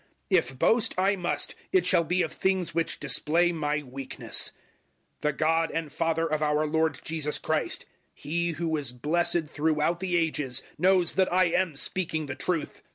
011:030 0.31 0.39
If 0.39 0.57
boast 0.57 0.95
I 0.97 1.15
must, 1.15 1.55
it 1.71 1.85
shall 1.85 2.03
be 2.03 2.23
of 2.23 2.31
things 2.33 2.73
which 2.73 2.99
display 2.99 3.51
my 3.51 3.83
weakness. 3.83 4.51
011:031 5.17 5.21
The 5.21 5.33
God 5.33 5.71
and 5.75 5.91
Father 5.91 6.25
of 6.25 6.41
our 6.41 6.65
Lord 6.65 6.99
Jesus 7.03 7.37
Christ 7.37 7.85
He 8.11 8.53
who 8.53 8.75
is 8.77 8.93
blessed 8.93 9.49
throughout 9.49 9.99
the 9.99 10.17
Ages 10.17 10.63
knows 10.79 11.13
that 11.13 11.31
I 11.31 11.45
am 11.49 11.75
speaking 11.75 12.25
the 12.25 12.33
truth. 12.33 12.81